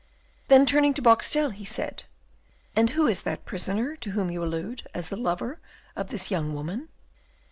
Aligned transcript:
Then, 0.47 0.65
turning 0.65 0.95
to 0.95 1.01
Boxtel, 1.03 1.51
he 1.51 1.63
said, 1.63 2.05
"And 2.75 2.89
who 2.89 3.05
is 3.05 3.21
that 3.21 3.45
prisoner 3.45 3.95
to 3.97 4.09
whom 4.13 4.31
you 4.31 4.43
allude 4.43 4.87
as 4.95 5.09
the 5.09 5.15
lover 5.15 5.59
of 5.95 6.07
this 6.09 6.31
young 6.31 6.55
woman?" 6.55 6.89